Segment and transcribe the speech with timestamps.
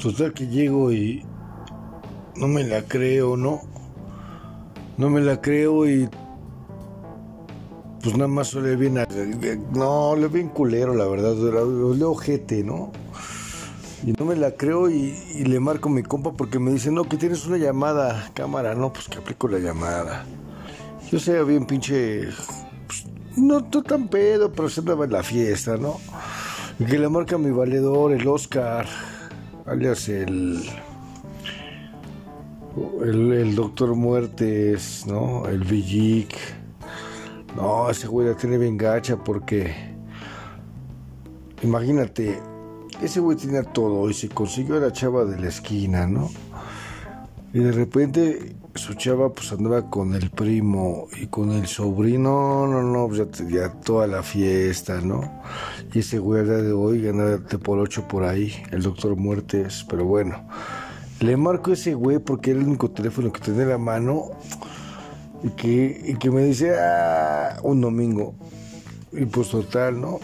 [0.00, 1.24] Total que llego y
[2.36, 3.62] no me la creo, ¿no?
[4.96, 6.08] No me la creo y
[8.02, 9.08] pues nada más le bien a...
[9.74, 11.34] No, le bien culero, la verdad.
[11.34, 12.92] Le ojete, ¿no?
[14.04, 15.14] Y no me la creo y,
[15.44, 18.92] le marco a mi compa porque me dice, no, que tienes una llamada, cámara, no,
[18.92, 20.24] pues que aplico la llamada.
[21.10, 22.28] Yo sé bien pinche,
[22.86, 25.98] pues, no, no tan pedo, pero se andaba en la fiesta, ¿no?
[26.78, 28.86] Y que le marca a mi valedor, el Oscar,
[29.70, 30.62] alias el,
[33.02, 35.46] el, doctor Muertes, ¿no?
[35.46, 36.36] El Villic.
[37.56, 39.74] No, ese güey la tiene bien gacha porque,
[41.62, 42.40] imagínate,
[43.02, 46.30] ese güey tenía todo y se consiguió a la chava de la esquina, ¿no?
[47.52, 52.82] Y de repente su chava pues andaba con el primo y con el sobrino, no,
[52.82, 55.42] no, pues ya, toda la fiesta, ¿no?
[55.92, 59.16] Y ese güey al día de hoy anda de por ocho por ahí, el doctor
[59.16, 60.46] Muertes, pero bueno.
[61.20, 64.30] Le marco a ese güey porque era el único teléfono que tenía en la mano
[65.42, 68.34] y que, y que me dice, ah, un domingo.
[69.10, 70.20] Y pues total, ¿no?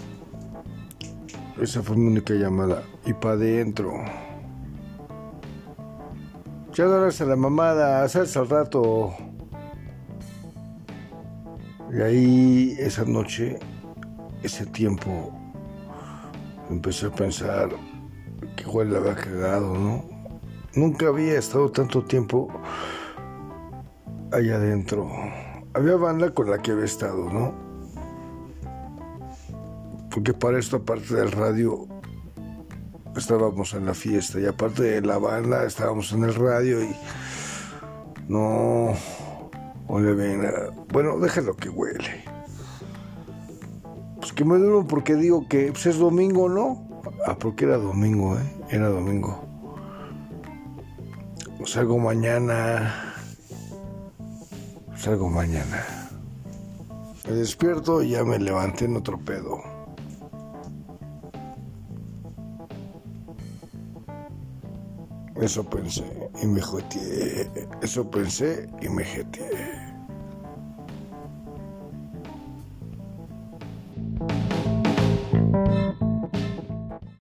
[1.61, 2.83] Esa fue mi única llamada.
[3.07, 3.93] Y para adentro.
[6.75, 9.15] Ya eres a la mamada, sabes al rato.
[11.93, 13.59] Y ahí, esa noche,
[14.43, 15.33] ese tiempo,
[16.69, 17.69] empecé a pensar
[18.57, 20.05] que igual la había cagado, ¿no?
[20.75, 22.49] Nunca había estado tanto tiempo
[24.33, 25.09] allá adentro.
[25.75, 27.65] Había banda con la que había estado, ¿no?
[30.15, 31.89] porque para esto, aparte del radio,
[33.21, 36.95] estábamos en la fiesta y aparte de la banda, estábamos en el radio y
[38.29, 38.95] no,
[39.89, 40.43] oye, ven,
[40.93, 42.25] bueno, déjalo que huele.
[44.17, 47.03] Pues que me duro porque digo que pues, es domingo, ¿no?
[47.27, 48.55] Ah, porque era domingo, ¿eh?
[48.71, 49.45] Era domingo.
[51.67, 53.15] Salgo mañana.
[54.97, 56.11] Salgo mañana.
[57.27, 59.74] Me despierto y ya me levanté en otro pedo.
[65.41, 66.05] Eso pensé
[66.43, 67.51] y me jeteé.
[67.83, 69.74] Eso pensé y me jeteé.